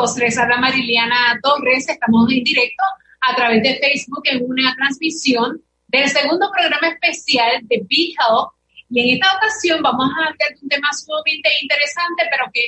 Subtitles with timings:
[0.00, 2.82] amigos, les habla Mariliana Torres, estamos en directo
[3.20, 8.52] a través de Facebook en una transmisión del segundo programa especial de Big Health
[8.88, 12.62] y en esta ocasión vamos a hablar de un tema sumamente interesante, pero que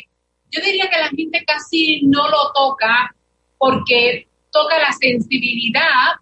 [0.50, 3.14] yo diría que la gente casi no lo toca
[3.56, 6.12] porque toca la sensibilidad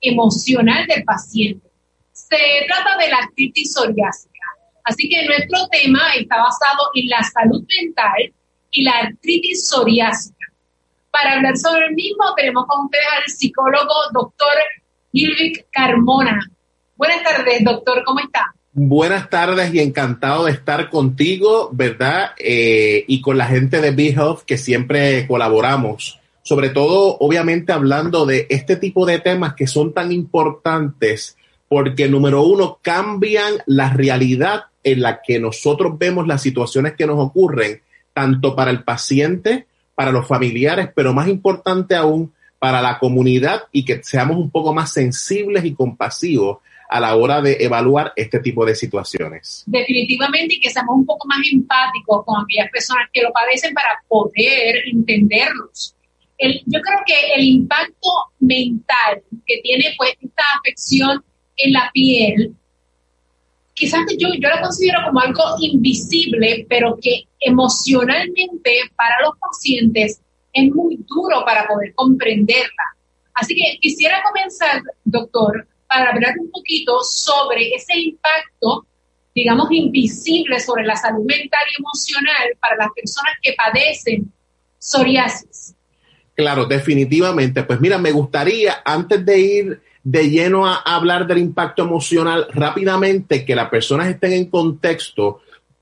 [0.00, 1.68] emocional del paciente.
[2.12, 4.46] Se trata de la artritis psoriásica.
[4.84, 8.32] Así que nuestro tema está basado en la salud mental
[8.70, 10.39] y la artritis psoriásica.
[11.10, 14.52] Para hablar sobre el mismo, tenemos con ustedes al psicólogo doctor
[15.12, 16.38] Gilvic Carmona.
[16.96, 18.54] Buenas tardes, doctor, ¿cómo está?
[18.72, 22.30] Buenas tardes y encantado de estar contigo, ¿verdad?
[22.38, 26.20] Eh, y con la gente de BeHealth que siempre colaboramos.
[26.42, 31.36] Sobre todo, obviamente, hablando de este tipo de temas que son tan importantes
[31.68, 37.18] porque, número uno, cambian la realidad en la que nosotros vemos las situaciones que nos
[37.18, 39.66] ocurren tanto para el paciente,
[40.00, 44.72] para los familiares, pero más importante aún, para la comunidad y que seamos un poco
[44.72, 49.62] más sensibles y compasivos a la hora de evaluar este tipo de situaciones.
[49.66, 53.90] Definitivamente y que seamos un poco más empáticos con aquellas personas que lo padecen para
[54.08, 55.94] poder entenderlos.
[56.38, 61.22] yo creo que el impacto mental que tiene pues esta afección
[61.58, 62.56] en la piel
[63.80, 70.20] quizás yo, yo la considero como algo invisible, pero que emocionalmente para los pacientes
[70.52, 72.84] es muy duro para poder comprenderla.
[73.32, 78.86] Así que quisiera comenzar, doctor, para hablar un poquito sobre ese impacto,
[79.34, 84.30] digamos, invisible sobre la salud mental y emocional para las personas que padecen
[84.78, 85.74] psoriasis.
[86.34, 87.62] Claro, definitivamente.
[87.62, 93.44] Pues mira, me gustaría, antes de ir de lleno a hablar del impacto emocional rápidamente,
[93.44, 95.40] que las personas estén en contexto,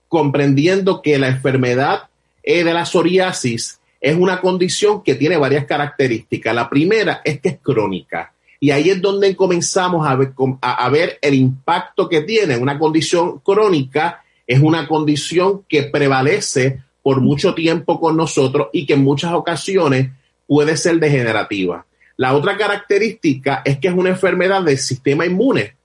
[0.09, 2.09] comprendiendo que la enfermedad
[2.43, 6.55] eh, de la psoriasis es una condición que tiene varias características.
[6.55, 8.33] La primera es que es crónica.
[8.61, 12.57] Y ahí es donde comenzamos a ver, a ver el impacto que tiene.
[12.57, 18.95] Una condición crónica es una condición que prevalece por mucho tiempo con nosotros y que
[18.95, 20.11] en muchas ocasiones
[20.47, 21.87] puede ser degenerativa.
[22.19, 25.77] La otra característica es que es una enfermedad del sistema inmune.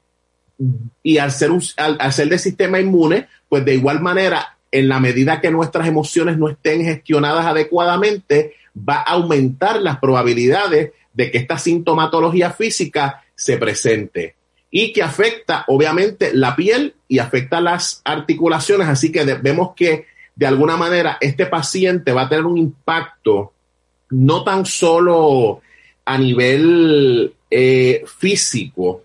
[1.03, 4.99] Y al ser, un, al, ser del sistema inmune, pues de igual manera, en la
[4.99, 11.37] medida que nuestras emociones no estén gestionadas adecuadamente, va a aumentar las probabilidades de que
[11.37, 14.35] esta sintomatología física se presente
[14.71, 18.87] y que afecta obviamente la piel y afecta las articulaciones.
[18.87, 23.53] Así que vemos que de alguna manera este paciente va a tener un impacto
[24.09, 25.61] no tan solo
[26.05, 29.03] a nivel eh, físico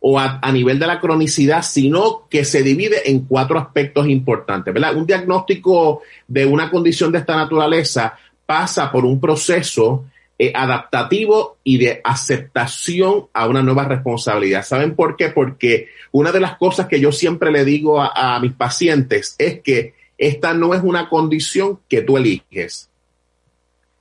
[0.00, 4.96] o a, nivel de la cronicidad, sino que se divide en cuatro aspectos importantes, ¿verdad?
[4.96, 8.16] Un diagnóstico de una condición de esta naturaleza
[8.46, 10.06] pasa por un proceso
[10.38, 14.64] eh, adaptativo y de aceptación a una nueva responsabilidad.
[14.64, 15.28] ¿Saben por qué?
[15.28, 19.60] Porque una de las cosas que yo siempre le digo a, a mis pacientes es
[19.60, 22.88] que esta no es una condición que tú eliges,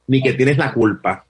[0.07, 1.25] ni que tienes la culpa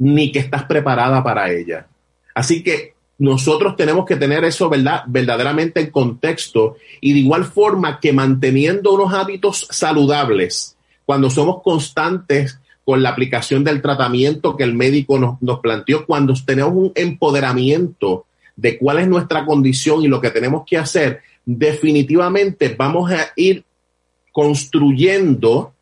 [0.00, 1.86] ni que estás preparada para ella.
[2.34, 5.02] Así que nosotros tenemos que tener eso ¿verdad?
[5.06, 12.58] verdaderamente en contexto y de igual forma que manteniendo unos hábitos saludables, cuando somos constantes
[12.82, 18.24] con la aplicación del tratamiento que el médico nos, nos planteó, cuando tenemos un empoderamiento
[18.56, 23.64] de cuál es nuestra condición y lo que tenemos que hacer, definitivamente vamos a ir
[24.32, 25.74] construyendo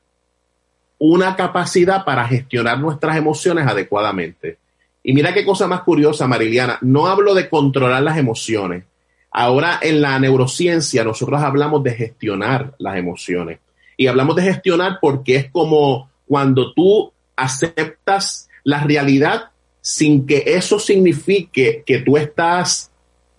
[0.99, 4.59] una capacidad para gestionar nuestras emociones adecuadamente.
[5.03, 6.79] Y mira qué cosa más curiosa, Mariliana.
[6.83, 8.85] No hablo de controlar las emociones.
[9.31, 13.61] Ahora en la neurociencia nosotros hablamos de gestionar las emociones.
[13.97, 19.51] Y hablamos de gestionar porque es como cuando tú aceptas la realidad
[19.81, 22.91] sin que eso signifique que tú estás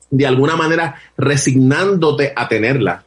[0.09, 3.03] de alguna manera resignándote a tenerla.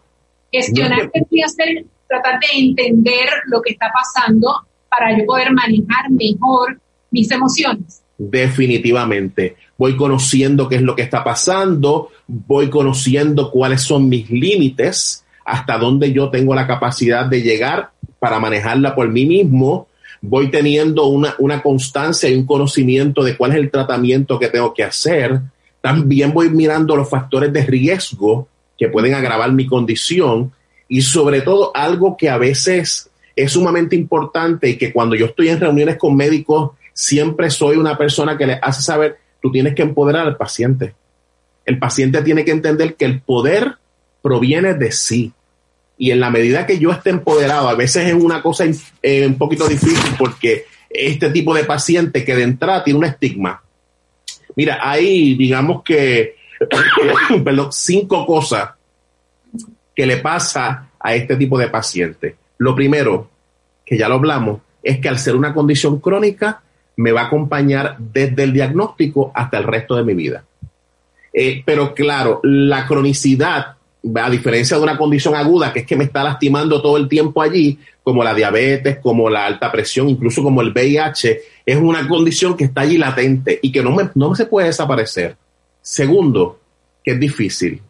[0.52, 6.78] Gestionar no ser tratar de entender lo que está pasando para yo poder manejar mejor
[7.10, 8.02] mis emociones.
[8.18, 9.56] Definitivamente.
[9.78, 15.78] Voy conociendo qué es lo que está pasando, voy conociendo cuáles son mis límites, hasta
[15.78, 19.88] dónde yo tengo la capacidad de llegar para manejarla por mí mismo,
[20.20, 24.72] voy teniendo una, una constancia y un conocimiento de cuál es el tratamiento que tengo
[24.72, 25.40] que hacer.
[25.80, 28.46] También voy mirando los factores de riesgo
[28.78, 30.52] que pueden agravar mi condición
[30.92, 35.48] y sobre todo algo que a veces es sumamente importante y que cuando yo estoy
[35.48, 39.80] en reuniones con médicos siempre soy una persona que le hace saber, tú tienes que
[39.80, 40.94] empoderar al paciente.
[41.64, 43.76] El paciente tiene que entender que el poder
[44.20, 45.32] proviene de sí.
[45.96, 48.66] Y en la medida que yo esté empoderado, a veces es una cosa
[49.02, 53.62] eh, un poquito difícil porque este tipo de paciente que de entrada tiene un estigma.
[54.56, 56.36] Mira, hay, digamos que,
[57.42, 58.72] perdón, cinco cosas
[60.06, 62.36] le pasa a este tipo de paciente.
[62.58, 63.28] Lo primero,
[63.84, 66.62] que ya lo hablamos, es que al ser una condición crónica,
[66.96, 70.44] me va a acompañar desde el diagnóstico hasta el resto de mi vida.
[71.32, 73.76] Eh, pero claro, la cronicidad,
[74.14, 77.40] a diferencia de una condición aguda, que es que me está lastimando todo el tiempo
[77.40, 82.56] allí, como la diabetes, como la alta presión, incluso como el VIH, es una condición
[82.56, 85.36] que está allí latente y que no, me, no se puede desaparecer.
[85.80, 86.60] Segundo,
[87.02, 87.80] que es difícil.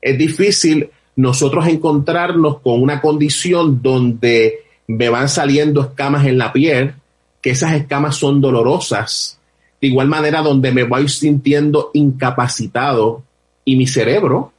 [0.00, 6.94] Es difícil nosotros encontrarnos con una condición donde me van saliendo escamas en la piel,
[7.42, 9.40] que esas escamas son dolorosas,
[9.80, 13.24] de igual manera donde me voy sintiendo incapacitado
[13.64, 14.52] y mi cerebro,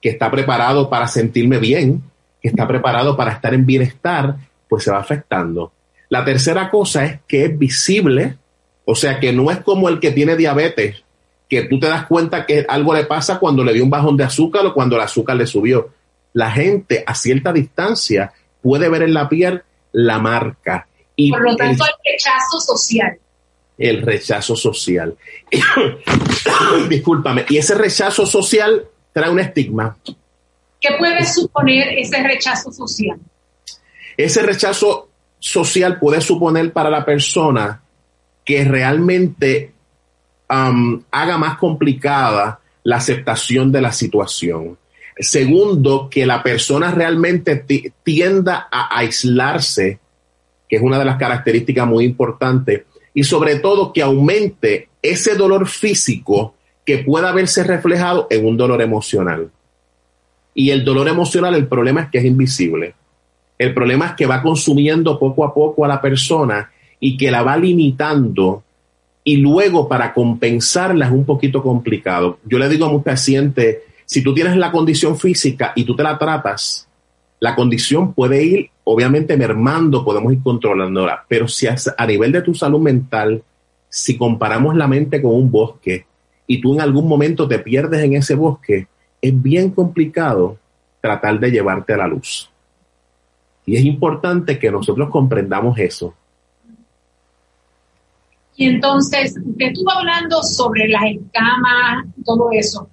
[0.00, 2.02] que está preparado para sentirme bien,
[2.40, 4.38] que está preparado para estar en bienestar,
[4.68, 5.70] pues se va afectando.
[6.08, 8.38] La tercera cosa es que es visible,
[8.84, 11.04] o sea que no es como el que tiene diabetes,
[11.52, 14.24] que tú te das cuenta que algo le pasa cuando le dio un bajón de
[14.24, 15.90] azúcar o cuando el azúcar le subió.
[16.32, 18.32] La gente a cierta distancia
[18.62, 19.62] puede ver en la piel
[19.92, 20.86] la marca.
[21.14, 23.18] Y Por lo tanto, el, rechazo social.
[23.76, 25.14] El rechazo social.
[26.88, 27.44] Discúlpame.
[27.50, 29.98] Y ese rechazo social trae un estigma.
[30.80, 33.18] ¿Qué puede suponer ese rechazo social?
[34.16, 37.82] Ese rechazo social puede suponer para la persona
[38.42, 39.74] que realmente
[41.10, 44.76] haga más complicada la aceptación de la situación.
[45.18, 47.64] Segundo, que la persona realmente
[48.02, 49.98] tienda a aislarse,
[50.68, 52.82] que es una de las características muy importantes,
[53.14, 56.54] y sobre todo que aumente ese dolor físico
[56.84, 59.50] que pueda verse reflejado en un dolor emocional.
[60.54, 62.94] Y el dolor emocional, el problema es que es invisible.
[63.58, 67.42] El problema es que va consumiendo poco a poco a la persona y que la
[67.42, 68.64] va limitando
[69.24, 72.38] y luego para compensarla es un poquito complicado.
[72.44, 76.02] Yo le digo a mis pacientes, si tú tienes la condición física y tú te
[76.02, 76.88] la tratas,
[77.40, 82.42] la condición puede ir, obviamente, mermando, podemos ir controlándola, pero si a, a nivel de
[82.42, 83.42] tu salud mental,
[83.88, 86.06] si comparamos la mente con un bosque
[86.46, 88.86] y tú en algún momento te pierdes en ese bosque,
[89.20, 90.58] es bien complicado
[91.00, 92.50] tratar de llevarte a la luz.
[93.66, 96.14] Y es importante que nosotros comprendamos eso.
[98.56, 102.88] Y entonces, usted estuvo hablando sobre las escamas, todo eso.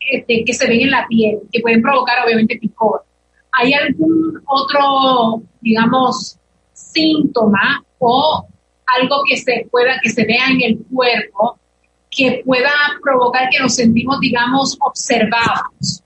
[0.00, 3.04] Este, que se ven en la piel, que pueden provocar obviamente picor.
[3.52, 6.36] ¿Hay algún otro, digamos,
[6.72, 8.46] síntoma o
[9.00, 11.58] algo que se pueda, que se vea en el cuerpo
[12.10, 12.70] que pueda
[13.02, 16.02] provocar que nos sentimos, digamos, observados?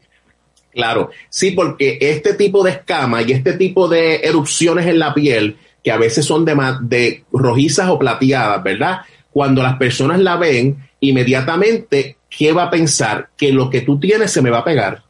[0.71, 5.59] Claro, sí, porque este tipo de escama y este tipo de erupciones en la piel,
[5.83, 9.01] que a veces son de, de rojizas o plateadas, ¿verdad?
[9.33, 13.31] Cuando las personas la ven, inmediatamente ¿qué va a pensar?
[13.37, 15.03] Que lo que tú tienes se me va a pegar.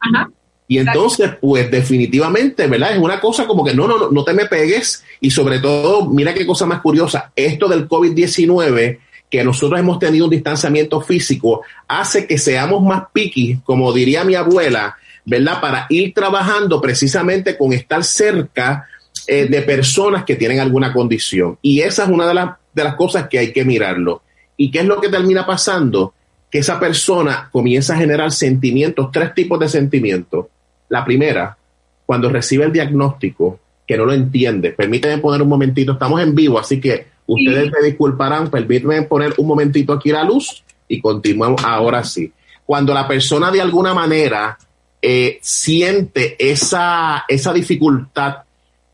[0.00, 0.30] Ajá.
[0.66, 2.92] Y entonces, pues definitivamente, ¿verdad?
[2.92, 5.04] Es una cosa como que no, no, no, te me pegues.
[5.20, 8.98] Y sobre todo, mira qué cosa más curiosa, esto del COVID-19,
[9.30, 14.36] que nosotros hemos tenido un distanciamiento físico, hace que seamos más piquis, como diría mi
[14.36, 15.60] abuela, ¿verdad?
[15.60, 18.88] Para ir trabajando precisamente con estar cerca
[19.26, 21.58] eh, de personas que tienen alguna condición.
[21.62, 24.22] Y esa es una de, las de las cosas que hay que mirarlo.
[24.56, 26.14] ¿Y qué es lo que termina pasando?
[26.54, 30.46] que esa persona comienza a generar sentimientos, tres tipos de sentimientos.
[30.88, 31.58] La primera,
[32.06, 34.70] cuando recibe el diagnóstico, que no lo entiende.
[34.70, 39.48] Permíteme poner un momentito, estamos en vivo, así que ustedes me disculparán, permítanme poner un
[39.48, 42.32] momentito aquí la luz y continuamos ahora sí.
[42.64, 44.56] Cuando la persona de alguna manera
[45.02, 48.43] eh, siente esa, esa dificultad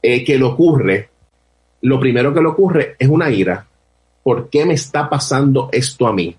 [0.03, 1.09] eh, que le ocurre,
[1.83, 3.67] lo primero que le ocurre es una ira.
[4.23, 6.37] ¿Por qué me está pasando esto a mí?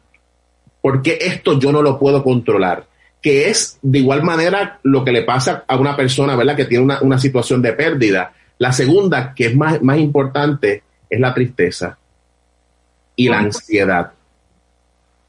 [0.81, 2.85] porque esto yo no lo puedo controlar?
[3.21, 6.55] Que es de igual manera lo que le pasa a una persona, ¿verdad?
[6.55, 8.33] Que tiene una, situación de pérdida.
[8.57, 11.97] La segunda, que es más, más importante, es la tristeza
[13.15, 14.13] y la ansiedad.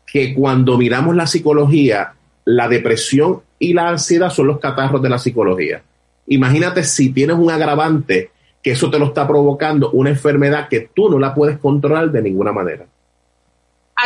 [0.06, 2.14] Que cuando miramos la psicología,
[2.46, 5.82] la depresión y la ansiedad son los catarros de la psicología.
[6.26, 8.30] Imagínate si tienes un agravante
[8.62, 12.22] que eso te lo está provocando, una enfermedad que tú no la puedes controlar de
[12.22, 12.86] ninguna manera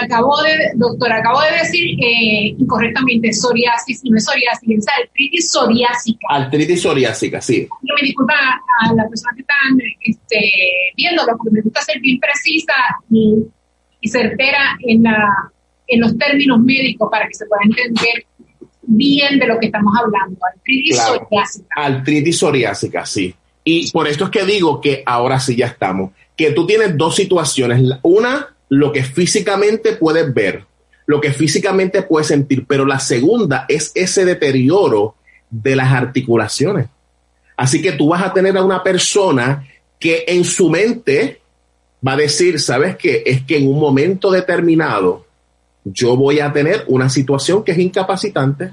[0.02, 5.50] acabo de, doctor, acabo de decir eh, incorrectamente psoriasis, y no es psoriasis, es artritis
[5.50, 6.26] psoriásica.
[6.28, 7.68] Artritis psoriásica, sí.
[7.82, 10.52] me disculpa a las personas que están este,
[10.96, 12.74] viéndolo, porque me gusta ser bien precisa
[13.10, 13.46] y,
[14.08, 15.50] certera en, la,
[15.88, 18.24] en los términos médicos para que se pueda entender
[18.86, 20.38] bien de lo que estamos hablando.
[20.54, 21.66] Artritis psoriásica.
[21.76, 23.34] Artritis psoriásica, sí.
[23.64, 26.12] Y por esto es que digo que ahora sí ya estamos.
[26.36, 27.82] que tú tienes dos situaciones.
[28.02, 30.64] Una, lo que físicamente puedes ver,
[31.06, 35.14] lo que físicamente puedes sentir, pero la segunda es ese deterioro
[35.50, 36.88] de las articulaciones.
[37.56, 39.66] Así que tú vas a tener a una persona
[39.98, 41.40] que en su mente
[42.06, 43.22] va a decir, ¿sabes qué?
[43.24, 45.25] Es que en un momento determinado
[45.92, 48.72] yo voy a tener una situación que es incapacitante.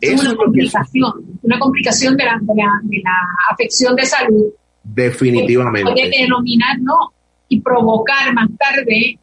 [0.00, 3.12] Es una complicación, una complicación de la, de la,
[3.50, 4.46] afección de salud.
[4.82, 5.92] Definitivamente.
[5.92, 7.12] Puede denominar, ¿no?
[7.48, 9.18] Y provocar más tarde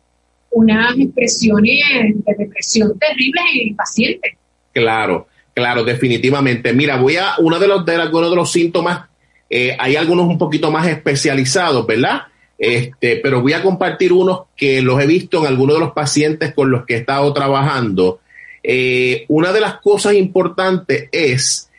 [0.51, 1.79] unas expresiones
[2.23, 4.37] de depresión terribles en el paciente.
[4.71, 6.71] Claro, claro, definitivamente.
[6.73, 9.07] Mira, voy a, uno de los, de algunos de los síntomas,
[9.49, 12.27] eh, hay algunos un poquito más especializados, ¿verdad?
[12.57, 16.53] Este, pero voy a compartir unos que los he visto en algunos de los pacientes
[16.53, 18.19] con los que he estado trabajando.
[18.63, 21.69] Eh, una de las cosas importantes es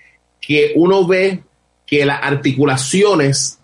[0.41, 1.41] que uno ve
[1.87, 3.59] que las articulaciones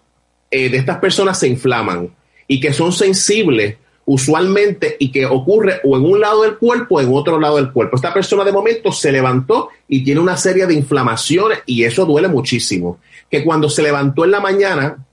[0.50, 2.10] eh, de estas personas se inflaman
[2.48, 7.00] y que son sensibles usualmente y que ocurre o en un lado del cuerpo o
[7.00, 7.96] en otro lado del cuerpo.
[7.96, 12.28] Esta persona de momento se levantó y tiene una serie de inflamaciones y eso duele
[12.28, 12.98] muchísimo.
[13.30, 15.04] Que cuando se levantó en la mañana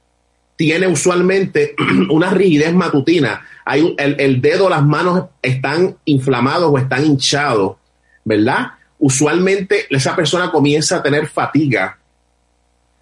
[0.55, 1.75] tiene usualmente
[2.09, 3.41] una rigidez matutina.
[3.65, 7.77] Hay el, el, dedo, las manos están inflamados o están hinchados,
[8.23, 8.71] ¿verdad?
[8.99, 11.97] Usualmente esa persona comienza a tener fatiga,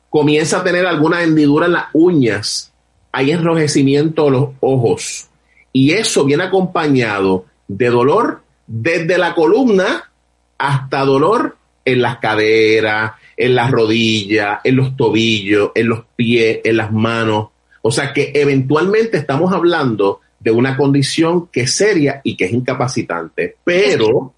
[0.10, 2.72] comienza a tener alguna hendidura en las uñas,
[3.12, 5.28] hay enrojecimiento de los ojos
[5.74, 10.12] y eso viene acompañado de dolor desde la columna
[10.58, 16.76] hasta dolor en las caderas, en las rodillas, en los tobillos, en los pies, en
[16.76, 17.48] las manos.
[17.82, 22.52] O sea que eventualmente estamos hablando de una condición que es seria y que es
[22.52, 23.56] incapacitante.
[23.64, 24.34] Pero...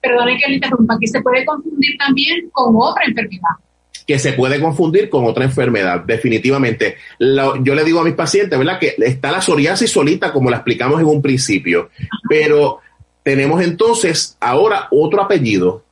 [0.00, 3.50] Perdone que le interrumpa, que se puede confundir también con otra enfermedad
[4.06, 6.96] que se puede confundir con otra enfermedad, definitivamente.
[7.20, 8.80] yo le digo a mis pacientes, ¿verdad?
[8.80, 11.90] Que está la psoriasis solita, como la explicamos en un principio,
[12.28, 12.80] pero
[13.22, 15.84] tenemos entonces ahora otro apellido,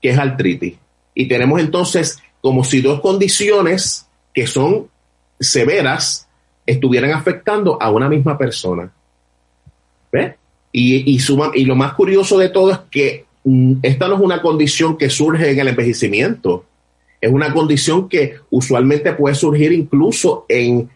[0.00, 0.76] que es artritis.
[1.18, 4.88] Y tenemos entonces como si dos condiciones que son
[5.40, 6.28] severas
[6.64, 8.92] estuvieran afectando a una misma persona.
[10.12, 10.36] ¿Ve?
[10.70, 11.20] Y, y,
[11.54, 15.10] y lo más curioso de todo es que mm, esta no es una condición que
[15.10, 16.64] surge en el envejecimiento
[17.20, 20.88] es una condición que usualmente puede surgir incluso en,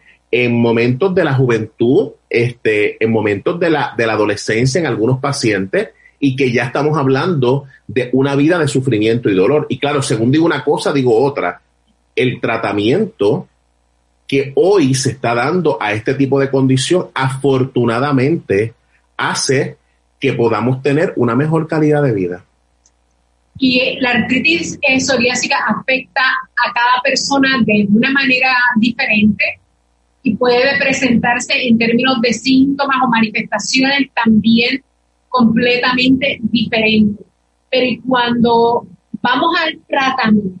[0.49, 5.89] momentos de la juventud, este, en momentos de la, de la adolescencia en algunos pacientes
[6.23, 9.65] y que ya estamos hablando de una vida de sufrimiento y dolor.
[9.67, 11.59] Y claro, según digo una cosa, digo otra.
[12.15, 13.49] El tratamiento
[14.25, 18.73] que hoy se está dando a este tipo de condición, afortunadamente,
[19.17, 19.75] hace
[20.17, 22.45] que podamos tener una mejor calidad de vida.
[23.59, 29.59] Y la artritis psoriásica afecta a cada persona de una manera diferente
[30.23, 34.81] y puede presentarse en términos de síntomas o manifestaciones también
[35.33, 37.25] completamente diferentes.
[37.71, 38.85] Pero cuando
[39.19, 40.59] vamos al tratamiento,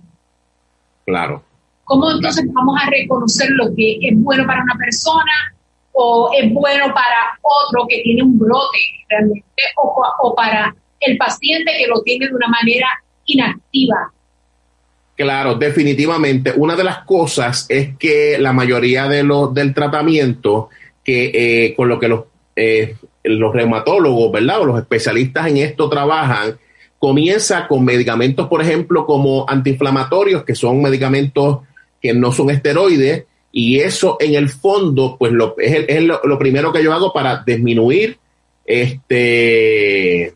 [1.05, 1.43] claro.
[1.83, 5.31] ¿cómo entonces vamos a reconocer lo que es bueno para una persona
[5.91, 11.71] o es bueno para otro que tiene un brote realmente o, o para el paciente
[11.77, 12.87] que lo tiene de una manera
[13.25, 14.11] inactiva.
[15.15, 16.51] Claro, definitivamente.
[16.55, 20.69] Una de las cosas es que la mayoría de los del tratamiento
[21.03, 22.23] que eh, con lo que los,
[22.55, 24.61] eh, los reumatólogos, ¿verdad?
[24.61, 26.57] O los especialistas en esto trabajan,
[26.99, 31.59] comienza con medicamentos, por ejemplo, como antiinflamatorios, que son medicamentos
[32.01, 36.73] que no son esteroides, y eso en el fondo, pues lo, es, lo, lo, primero
[36.73, 38.17] que yo hago para disminuir
[38.65, 40.33] este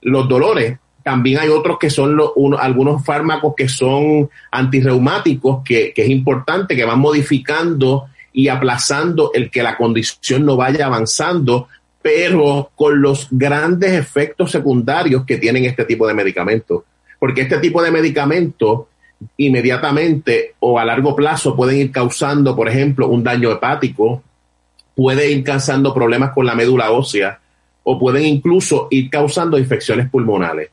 [0.00, 0.78] los dolores.
[1.02, 2.18] También hay otros que son
[2.58, 8.06] algunos fármacos que son antirreumáticos, que es importante, que van modificando
[8.36, 11.68] y aplazando el que la condición no vaya avanzando,
[12.06, 16.84] pero con los grandes efectos secundarios que tienen este tipo de medicamentos.
[17.18, 18.82] Porque este tipo de medicamentos
[19.38, 24.22] inmediatamente o a largo plazo pueden ir causando, por ejemplo, un daño hepático,
[24.94, 27.40] puede ir causando problemas con la médula ósea,
[27.82, 30.70] o pueden incluso ir causando infecciones pulmonares.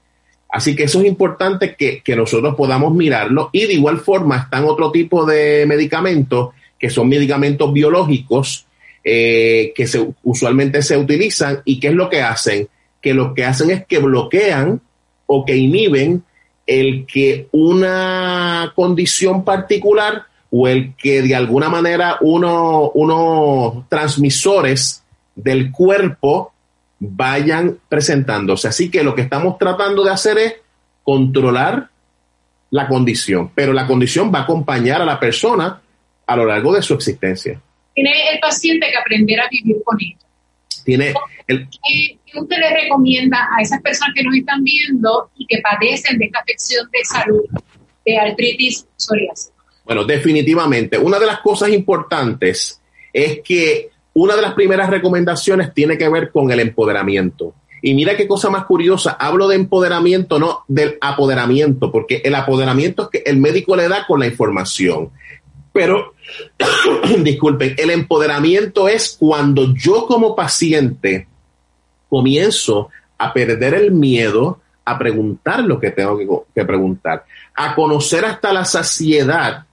[0.50, 4.92] Así que eso es importante que, nosotros podamos mirarlo y de igual forma están otro
[4.92, 8.68] tipo de medicamentos que son medicamentos biológicos
[9.04, 12.68] eh, que se, usualmente se utilizan y qué es lo que hacen,
[13.02, 14.82] que lo que hacen es que bloquean
[15.26, 16.24] o que inhiben
[16.66, 25.04] el que una condición particular o el que de alguna manera uno, unos transmisores
[25.36, 26.54] del cuerpo
[27.00, 28.68] vayan presentándose.
[28.68, 30.56] Así que lo que estamos tratando de hacer es
[31.04, 31.90] controlar
[32.70, 35.82] la condición, pero la condición va a acompañar a la persona
[36.26, 37.60] a lo largo de su existencia.
[37.94, 40.18] Tiene el paciente que aprender a vivir con ello.
[40.84, 41.14] Tiene
[41.48, 45.62] el, ¿Qué qué usted le recomienda a esas personas que nos están viendo y que
[45.62, 47.44] padecen de esta afección de salud,
[48.06, 49.54] de artritis psoriásica?
[49.86, 50.98] Bueno, definitivamente.
[50.98, 52.82] Una de las cosas importantes
[53.12, 57.54] es que una de las primeras recomendaciones tiene que ver con el empoderamiento.
[57.82, 63.04] Y mira qué cosa más curiosa, hablo de empoderamiento, no del apoderamiento, porque el apoderamiento
[63.04, 65.12] es que el médico le da con la información.
[65.74, 66.14] Pero,
[67.20, 71.28] disculpen, el empoderamiento es cuando yo como paciente
[72.08, 77.26] comienzo a perder el miedo a preguntar lo que tengo que, preguntar,
[77.56, 79.66] a conocer hasta la saciedad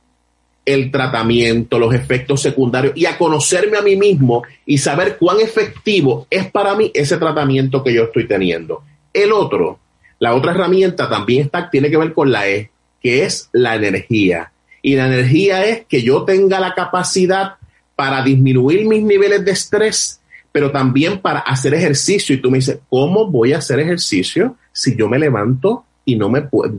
[0.65, 6.27] el tratamiento, los efectos secundarios y a conocerme a mí mismo y saber cuán efectivo
[6.31, 8.83] es para mí ese tratamiento que yo estoy teniendo.
[9.13, 9.81] El otro,
[10.19, 12.71] la otra herramienta también está, tiene que ver con la E,
[13.03, 14.53] que es la energía.
[14.83, 17.55] Y la energía es que yo tenga la capacidad
[17.97, 20.21] para disminuir mis niveles de estrés,
[20.53, 22.35] pero también para hacer ejercicio.
[22.35, 26.29] Y tú me dices, ¿cómo voy a hacer ejercicio si yo me levanto y no
[26.31, 26.75] me puedo,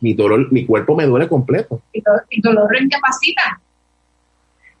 [0.00, 1.82] mi dolor, mi cuerpo me duele completo?
[1.92, 3.60] El do- el dolor incapacita.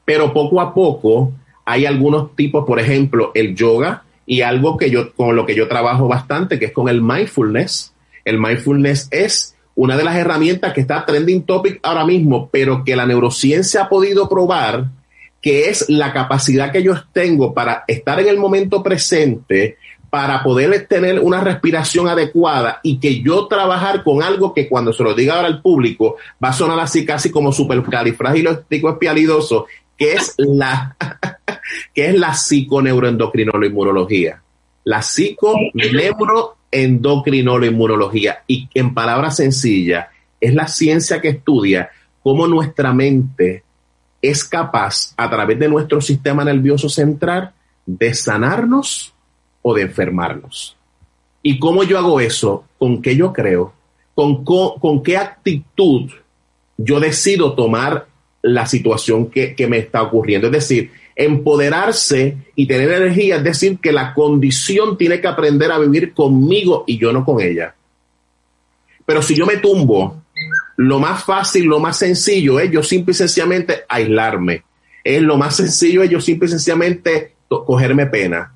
[0.04, 1.32] pero poco a poco
[1.64, 5.68] hay algunos tipos, por ejemplo, el yoga y algo que yo con lo que yo
[5.68, 7.92] trabajo bastante, que es con el mindfulness.
[8.24, 12.96] El mindfulness es una de las herramientas que está trending topic ahora mismo, pero que
[12.96, 14.86] la neurociencia ha podido probar
[15.40, 19.76] que es la capacidad que yo tengo para estar en el momento presente,
[20.08, 25.02] para poder tener una respiración adecuada y que yo trabajar con algo que cuando se
[25.02, 30.96] lo diga ahora al público va a sonar así casi como supercalifragiloticoespialidoso, que es la
[31.94, 34.42] que es la psiconeuroendocrinoloinmunología.
[34.84, 35.02] La
[36.72, 40.06] psiconeuroendocrinoloinmunología y en palabras sencillas
[40.40, 41.90] es la ciencia que estudia
[42.22, 43.62] cómo nuestra mente
[44.20, 47.52] es capaz a través de nuestro sistema nervioso central
[47.84, 49.12] de sanarnos
[49.62, 50.76] o de enfermarnos.
[51.42, 52.64] ¿Y cómo yo hago eso?
[52.78, 53.72] ¿Con qué yo creo?
[54.14, 56.10] ¿Con, co- con qué actitud
[56.76, 58.06] yo decido tomar
[58.42, 60.46] la situación que, que me está ocurriendo?
[60.46, 60.92] Es decir,
[61.24, 66.84] empoderarse y tener energía, es decir, que la condición tiene que aprender a vivir conmigo
[66.86, 67.74] y yo no con ella.
[69.04, 70.22] Pero si yo me tumbo,
[70.76, 74.62] lo más fácil, lo más sencillo es yo simple y sencillamente aislarme.
[75.04, 78.52] Es lo más sencillo es yo simple y sencillamente cogerme pena.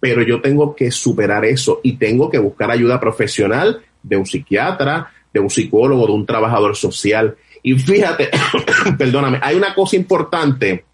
[0.00, 5.10] Pero yo tengo que superar eso y tengo que buscar ayuda profesional de un psiquiatra,
[5.32, 7.36] de un psicólogo, de un trabajador social.
[7.62, 8.30] Y fíjate,
[8.98, 10.84] perdóname, hay una cosa importante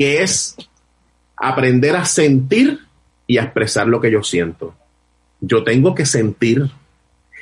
[0.00, 0.56] que es
[1.36, 2.78] aprender a sentir
[3.26, 4.74] y a expresar lo que yo siento.
[5.42, 6.70] Yo tengo que sentir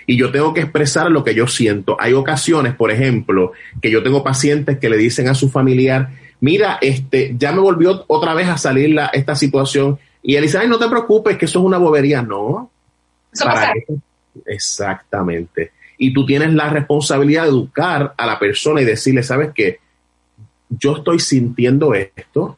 [0.08, 1.96] y yo tengo que expresar lo que yo siento.
[2.00, 6.08] Hay ocasiones, por ejemplo, que yo tengo pacientes que le dicen a su familiar,
[6.40, 9.96] mira, este, ya me volvió otra vez a salir la, esta situación.
[10.20, 12.22] Y él dice, ay, no te preocupes, que eso es una bobería.
[12.22, 12.72] No,
[13.32, 14.02] Eso para eso-
[14.46, 15.70] Exactamente.
[15.96, 19.78] Y tú tienes la responsabilidad de educar a la persona y decirle, sabes que
[20.68, 22.56] yo estoy sintiendo esto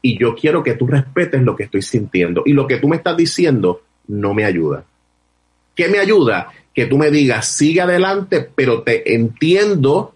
[0.00, 2.42] y yo quiero que tú respetes lo que estoy sintiendo.
[2.44, 4.84] Y lo que tú me estás diciendo no me ayuda.
[5.74, 6.48] ¿Qué me ayuda?
[6.74, 10.14] Que tú me digas, sigue adelante, pero te entiendo,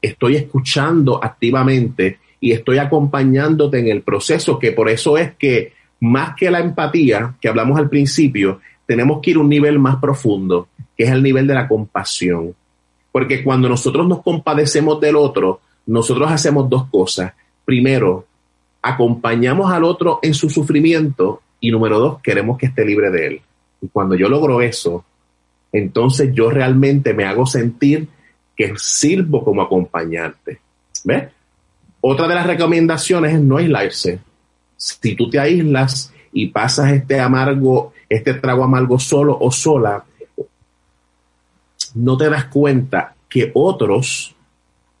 [0.00, 6.34] estoy escuchando activamente y estoy acompañándote en el proceso, que por eso es que más
[6.36, 10.68] que la empatía que hablamos al principio, tenemos que ir a un nivel más profundo,
[10.96, 12.54] que es el nivel de la compasión.
[13.12, 17.32] Porque cuando nosotros nos compadecemos del otro, nosotros hacemos dos cosas.
[17.64, 18.26] Primero,
[18.80, 23.40] acompañamos al otro en su sufrimiento y número dos, queremos que esté libre de él.
[23.80, 25.04] Y cuando yo logro eso,
[25.72, 28.08] entonces yo realmente me hago sentir
[28.56, 30.60] que sirvo como acompañante.
[31.04, 31.30] ¿Ves?
[32.00, 34.20] Otra de las recomendaciones es no aislarse.
[34.76, 40.04] Si tú te aíslas y pasas este amargo, este trago amargo solo o sola,
[41.94, 44.34] no te das cuenta que otros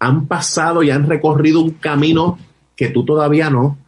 [0.02, 2.36] han pasado y han recorrido un camino
[2.74, 3.78] que tú todavía no.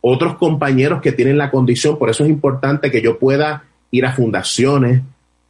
[0.00, 4.14] Otros compañeros que tienen la condición, por eso es importante que yo pueda ir a
[4.14, 5.02] fundaciones,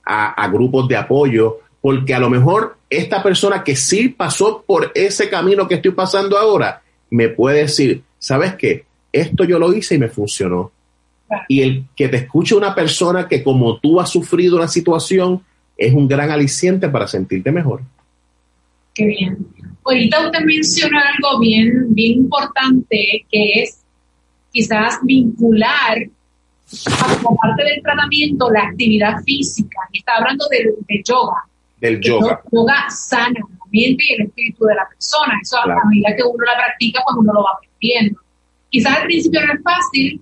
[0.04, 5.30] a, grupos de apoyo, porque a lo mejor esta persona que sí pasó por ese
[5.30, 8.86] camino que estoy pasando ahora, me puede decir, ¿sabes qué?
[9.12, 10.72] Esto yo lo hice y me funcionó.
[11.46, 15.40] Y el que te escuche una persona que como tú has sufrido una situación
[15.76, 17.82] es un gran aliciente para sentirte mejor.
[18.92, 19.53] Qué bien.
[19.84, 23.82] Ahorita usted mencionó algo bien, bien importante que es
[24.52, 29.78] quizás vincular a- como parte del tratamiento la actividad física.
[29.92, 31.44] Está hablando del, del yoga.
[31.80, 32.40] Del El yoga.
[32.50, 35.34] yoga sana, mente y el espíritu de la persona.
[35.42, 38.20] Eso a medida que uno la practica, pues uno lo va aprendiendo.
[38.70, 40.20] Quizás al principio no es fácil,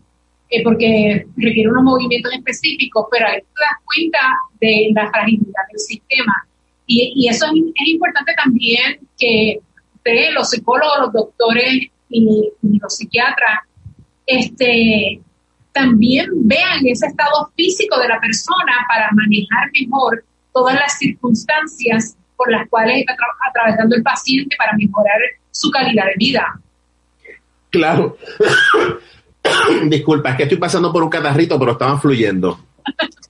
[0.51, 4.18] eh, porque requiere unos movimientos específicos, pero ahí te das cuenta
[4.61, 6.46] de la fragilidad del sistema.
[6.87, 9.59] Y, eso es, importante también que
[9.95, 13.61] ustedes, los psicólogos, los doctores y, y los psiquiatras,
[14.27, 15.21] este,
[15.73, 22.51] también vean ese estado físico de la persona para manejar mejor todas las circunstancias por
[22.51, 23.16] las cuales está
[23.49, 25.18] atravesando el paciente para mejorar
[25.51, 26.61] su calidad de vida.
[27.71, 28.16] Claro.
[29.87, 32.59] Disculpa, es que estoy pasando por un catarrito, pero estaban fluyendo.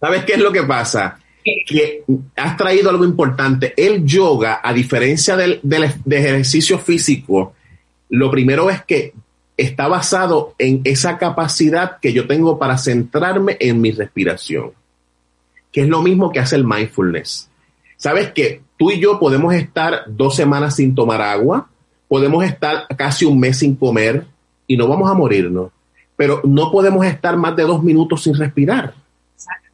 [0.01, 1.19] ¿Sabes qué es lo que pasa?
[1.45, 2.05] Que
[2.37, 3.75] has traído algo importante.
[3.77, 7.55] El yoga, a diferencia del, del ejercicio físico,
[8.09, 9.15] lo primero es que
[9.57, 14.73] está basado en esa capacidad que yo tengo para centrarme en mi respiración,
[15.71, 17.49] que es lo mismo que hace el mindfulness.
[17.97, 21.69] Sabes que tú y yo podemos estar dos semanas sin tomar agua,
[22.09, 24.27] podemos estar casi un mes sin comer
[24.67, 25.71] y no vamos a morirnos,
[26.17, 28.95] pero no podemos estar más de dos minutos sin respirar.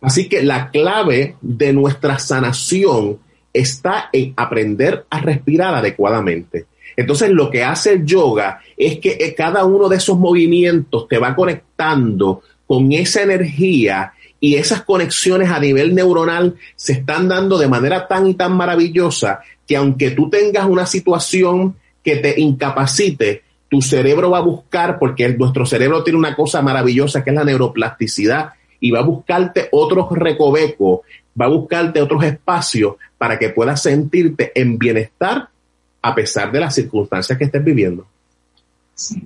[0.01, 3.19] Así que la clave de nuestra sanación
[3.53, 6.67] está en aprender a respirar adecuadamente.
[6.97, 11.19] Entonces lo que hace el yoga es que eh, cada uno de esos movimientos te
[11.19, 17.69] va conectando con esa energía y esas conexiones a nivel neuronal se están dando de
[17.69, 23.83] manera tan y tan maravillosa que aunque tú tengas una situación que te incapacite, tu
[23.83, 28.55] cerebro va a buscar, porque nuestro cerebro tiene una cosa maravillosa que es la neuroplasticidad,
[28.81, 31.01] y va a buscarte otros recovecos,
[31.41, 35.49] va a buscarte otros espacios para que puedas sentirte en bienestar
[36.03, 38.07] a pesar de las circunstancias que estés viviendo.
[38.95, 39.23] Sí.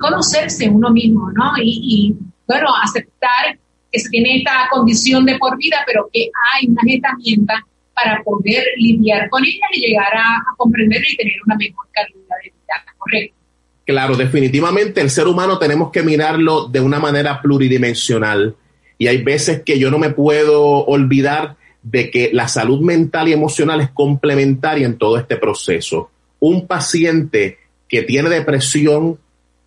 [0.00, 1.52] conocerse uno mismo, ¿no?
[1.62, 3.56] Y, bueno, aceptar
[3.92, 7.62] que se tiene esta condición de por vida, pero que hay una herramientas
[7.94, 12.50] para poder lidiar con ella y llegar a, comprender y tener una mejor calidad de
[12.50, 13.36] vida, ¿correcto?
[13.84, 18.54] Claro, definitivamente el ser humano tenemos que mirarlo de una manera pluridimensional
[18.98, 23.32] y hay veces que yo no me puedo olvidar de que la salud mental y
[23.32, 26.10] emocional es complementaria en todo este proceso.
[26.40, 27.58] Un paciente
[27.88, 29.18] que tiene depresión,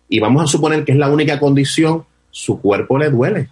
[0.08, 3.48] y vamos a suponer que es la única condición, su cuerpo le duele.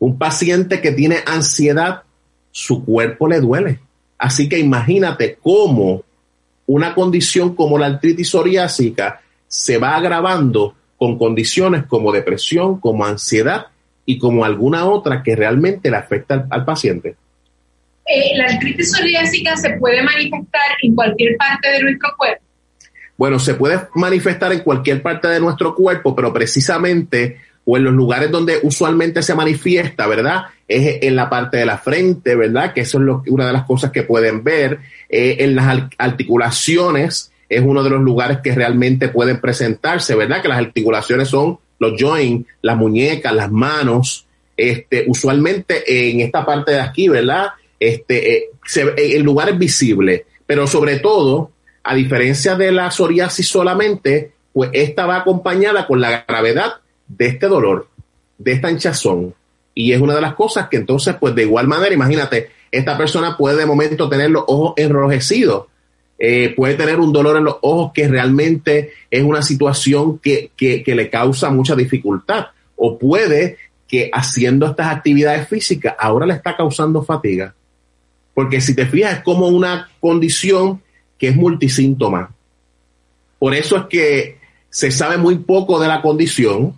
[0.00, 2.02] Un paciente que tiene ansiedad,
[2.50, 3.78] su cuerpo le duele.
[4.18, 6.02] Así que imagínate cómo
[6.66, 13.71] una condición como la artritis psoriásica se va agravando con condiciones como depresión, como ansiedad
[14.04, 17.14] y como alguna otra que realmente le afecta al paciente.
[18.06, 22.42] Eh, la artritis psoriásica se puede manifestar en cualquier parte de nuestro cuerpo.
[23.16, 27.92] Bueno, se puede manifestar en cualquier parte de nuestro cuerpo, pero precisamente o en los
[27.92, 30.46] lugares donde usualmente se manifiesta, ¿verdad?
[30.66, 32.72] Es en la parte de la frente, ¿verdad?
[32.72, 34.80] Que eso es lo, una de las cosas que pueden ver.
[35.08, 40.42] Eh, en las articulaciones es uno de los lugares que realmente pueden presentarse, ¿verdad?
[40.42, 44.26] Que las articulaciones son los joints, las muñecas, las manos.
[44.56, 47.48] Este, usualmente en esta parte de aquí, ¿verdad?
[47.82, 51.50] este, eh, eh, el lugar es visible, pero sobre todo,
[51.82, 56.74] a diferencia de la psoriasis solamente, pues esta va acompañada con la gravedad
[57.08, 57.88] de este dolor,
[58.38, 59.34] de esta hinchazón.
[59.74, 63.36] Y es una de las cosas que entonces, pues de igual manera, imagínate, esta persona
[63.36, 65.66] puede de momento tener los ojos enrojecidos,
[66.24, 70.84] eh, puede tener un dolor en los ojos que realmente es una situación que, que,
[70.84, 72.46] que le causa mucha dificultad.
[72.76, 73.56] O puede
[73.88, 77.56] que haciendo estas actividades físicas ahora le está causando fatiga.
[78.34, 80.80] Porque si te fijas, es como una condición
[81.18, 82.32] que es multisíntoma.
[83.40, 84.38] Por eso es que
[84.70, 86.76] se sabe muy poco de la condición.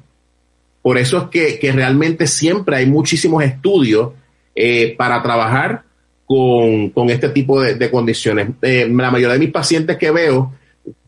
[0.81, 4.13] Por eso es que, realmente siempre hay muchísimos estudios
[4.55, 5.85] eh, para trabajar
[6.27, 8.49] con, este tipo de, condiciones.
[8.63, 10.53] Eh, la mayoría de mis pacientes que veo,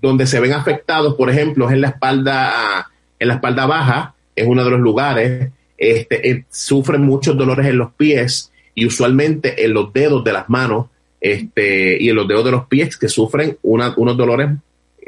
[0.01, 4.47] donde se ven afectados, por ejemplo, es en la espalda, en la espalda baja, es
[4.47, 5.51] uno de los lugares.
[5.79, 10.49] Este, eh, sufren muchos dolores en los pies y usualmente en los dedos de las
[10.49, 10.87] manos
[11.21, 14.51] este, y en los dedos de los pies que sufren unos dolores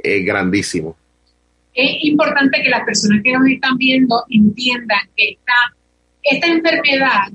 [0.02, 0.96] eh, grandísimos.
[1.74, 5.76] Es importante que las personas que nos están viendo entiendan que esta,
[6.22, 7.28] esta enfermedad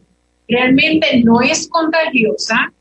[0.48, 2.72] realmente no es contagiosa,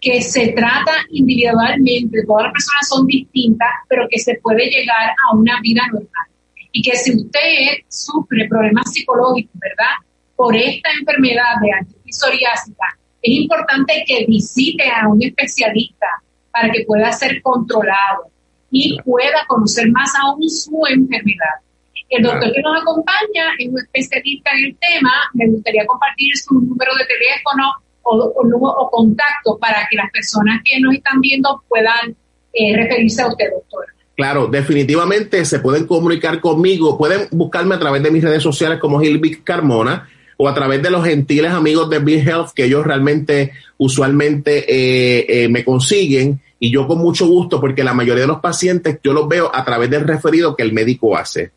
[0.00, 5.36] que se trata individualmente, todas las personas son distintas, pero que se puede llegar a
[5.36, 6.26] una vida normal.
[6.72, 9.94] Y que si usted sufre problemas psicológicos, ¿verdad?
[10.34, 16.06] Por esta enfermedad de psoriásica, es importante que visite a un especialista
[16.50, 18.32] para que pueda ser controlado
[18.72, 21.60] y pueda conocer más aún su enfermedad.
[22.08, 25.12] El doctor que nos acompaña es un especialista en el tema.
[25.34, 30.60] Me gustaría compartir su número de teléfono o, o, o contacto para que las personas
[30.64, 32.16] que nos están viendo puedan
[32.52, 33.86] eh, referirse a usted, doctor.
[34.14, 39.00] Claro, definitivamente se pueden comunicar conmigo, pueden buscarme a través de mis redes sociales como
[39.00, 43.52] Gilvic Carmona o a través de los gentiles amigos de Bill Health que ellos realmente
[43.78, 48.40] usualmente eh, eh, me consiguen y yo con mucho gusto porque la mayoría de los
[48.40, 51.50] pacientes yo los veo a través del referido que el médico hace.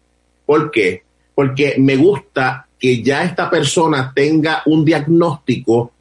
[0.45, 1.03] ¿Por qué?
[1.33, 5.91] Porque me gusta que ya esta persona tenga un diagnóstico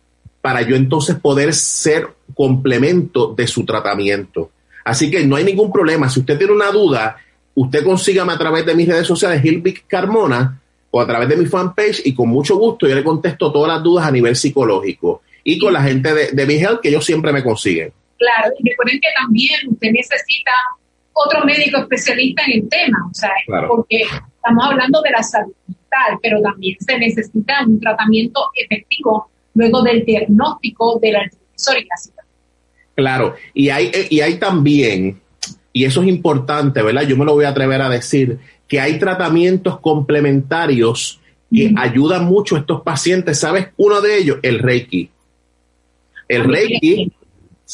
[0.40, 4.50] para yo entonces poder ser complemento de su tratamiento.
[4.84, 6.08] Así que no hay ningún problema.
[6.10, 7.16] Si usted tiene una duda,
[7.54, 11.46] usted consígame a través de mis redes sociales Hilvic Carmona o a través de mi
[11.46, 15.58] fanpage y con mucho gusto yo le contesto todas las dudas a nivel psicológico y
[15.58, 17.92] con la gente de, de mi health que ellos siempre me consiguen.
[18.18, 20.52] Claro, y recuerden que también usted necesita
[21.14, 23.32] otro médico especialista en el tema, o sea,
[23.68, 24.04] porque
[24.44, 30.04] estamos hablando de la salud mental, pero también se necesita un tratamiento efectivo luego del
[30.04, 32.22] diagnóstico de la psoriásica.
[32.94, 35.18] Claro, y hay, eh, y hay también,
[35.72, 37.02] y eso es importante, ¿verdad?
[37.02, 42.56] Yo me lo voy a atrever a decir, que hay tratamientos complementarios que ayudan mucho
[42.56, 43.38] a estos pacientes.
[43.38, 43.68] ¿Sabes?
[43.76, 45.08] Uno de ellos, el Reiki.
[46.28, 47.12] El Reiki,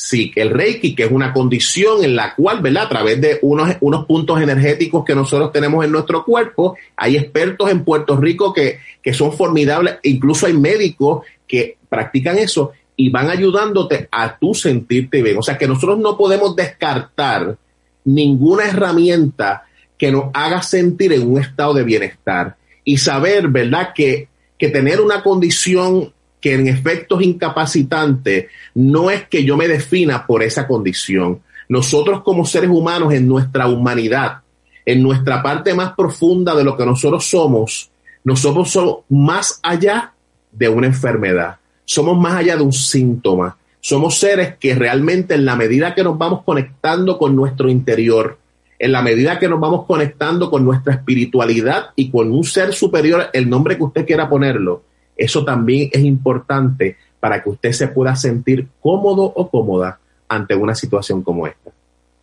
[0.01, 2.85] sí, el Reiki, que es una condición en la cual, ¿verdad?
[2.85, 7.71] A través de unos, unos puntos energéticos que nosotros tenemos en nuestro cuerpo, hay expertos
[7.71, 13.29] en Puerto Rico que, que son formidables, incluso hay médicos que practican eso y van
[13.29, 15.37] ayudándote a tú sentirte bien.
[15.37, 17.59] O sea que nosotros no podemos descartar
[18.05, 19.65] ninguna herramienta
[19.99, 25.03] que nos haga sentir en un estado de bienestar y saber, ¿verdad?, que, que tener
[25.03, 30.67] una condición que en efecto es incapacitante no es que yo me defina por esa
[30.67, 31.41] condición.
[31.69, 34.39] Nosotros como seres humanos en nuestra humanidad,
[34.87, 37.91] en nuestra parte más profunda de lo que nosotros somos,
[38.25, 40.13] nosotros somos más allá
[40.53, 43.57] de una enfermedad somos más allá de un síntoma.
[43.81, 48.39] Somos seres que realmente en la medida que nos vamos conectando con nuestro interior,
[48.79, 53.31] en la medida que nos vamos conectando con nuestra espiritualidad y con un ser superior,
[53.33, 54.85] el nombre que usted quiera ponerlo,
[55.21, 60.75] eso también es importante para que usted se pueda sentir cómodo o cómoda ante una
[60.75, 61.71] situación como esta.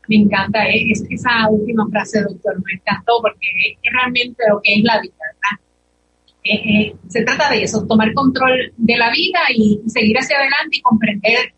[0.07, 3.47] Me encanta eh, esa última frase, doctor, me encantó porque
[3.83, 5.63] es realmente lo que es la vida, ¿verdad?
[6.43, 10.77] Eh, eh, se trata de eso, tomar control de la vida y, seguir hacia adelante
[10.77, 11.53] y comprender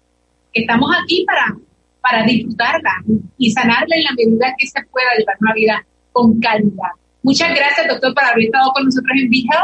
[0.51, 1.55] que estamos aquí para,
[2.01, 2.91] para disfrutarla
[3.37, 6.91] y sanarla en la medida que se pueda llevar una vida con calidad.
[7.23, 9.57] Muchas gracias, doctor, por haber estado con nosotros en Vigel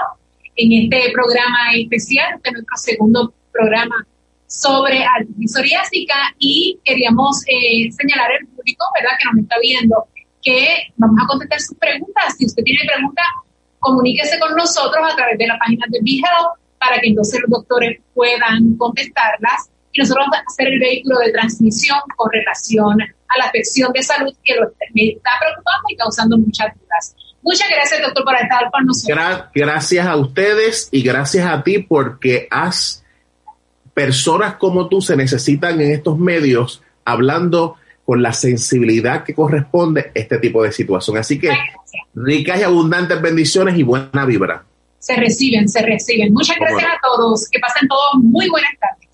[0.56, 4.06] en este programa especial, este nuestro segundo programa
[4.48, 5.06] sobre
[5.46, 10.08] psoriásica y queríamos eh, señalar al público, ¿verdad?, que nos está viendo,
[10.42, 12.36] que vamos a contestar sus preguntas.
[12.38, 13.26] Si usted tiene preguntas,
[13.80, 18.00] comuníquese con nosotros a través de la página de BeHealth para que entonces los doctores
[18.14, 23.46] puedan contestarlas y nosotros vamos a hacer el vehículo de transmisión con relación a la
[23.46, 27.16] afección de salud que lo está preocupando y causando muchas dudas.
[27.46, 29.50] Muchas gracias, doctor, por estar con nosotros.
[29.54, 33.04] gracias a ustedes y gracias a ti porque has
[33.94, 40.12] personas como tú se necesitan en estos medios hablando con la sensibilidad que corresponde a
[40.16, 41.18] este tipo de situación.
[41.18, 41.52] Así que
[42.16, 44.64] ricas y abundantes bendiciones y buena vibra.
[44.98, 46.34] Se reciben, se reciben.
[46.34, 47.48] Muchas gracias a todos.
[47.50, 49.05] Que pasen todos muy buenas tardes.